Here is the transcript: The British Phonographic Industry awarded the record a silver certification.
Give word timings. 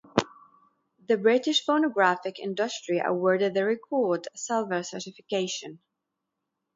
The 1.07 1.15
British 1.15 1.63
Phonographic 1.63 2.39
Industry 2.39 2.97
awarded 2.97 3.53
the 3.53 3.65
record 3.65 4.27
a 4.33 4.35
silver 4.39 4.81
certification. 4.81 5.79